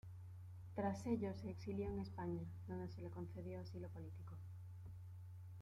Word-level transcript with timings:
Tras 0.73 1.05
ello 1.05 1.31
se 1.35 1.51
exilió 1.51 1.87
en 1.87 1.99
España, 1.99 2.41
donde 2.67 2.87
se 2.89 3.03
le 3.03 3.11
concedió 3.11 3.59
asilo 3.59 3.87
político. 3.89 4.33